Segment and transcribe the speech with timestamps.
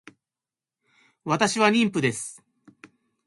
[1.25, 2.43] 私は妊婦です